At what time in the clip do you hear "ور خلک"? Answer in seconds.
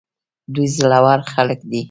1.05-1.59